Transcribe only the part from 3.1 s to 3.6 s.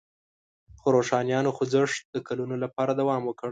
وکړ.